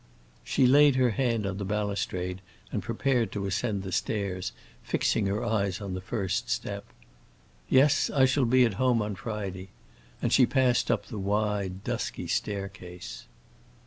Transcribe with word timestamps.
She 0.43 0.65
laid 0.65 0.95
her 0.95 1.11
hand 1.11 1.45
on 1.45 1.57
the 1.59 1.63
balustrade 1.63 2.41
and 2.71 2.81
prepared 2.81 3.31
to 3.33 3.45
ascend 3.45 3.83
the 3.83 3.91
stairs, 3.91 4.51
fixing 4.81 5.27
her 5.27 5.45
eyes 5.45 5.79
on 5.79 5.93
the 5.93 6.01
first 6.01 6.49
step. 6.49 6.85
"Yes, 7.69 8.09
I 8.09 8.25
shall 8.25 8.45
be 8.45 8.65
at 8.65 8.73
home 8.81 8.99
on 9.03 9.13
Friday," 9.13 9.69
and 10.19 10.33
she 10.33 10.47
passed 10.47 10.89
up 10.89 11.05
the 11.05 11.19
wide 11.19 11.83
dusky 11.83 12.25
staircase. 12.25 13.27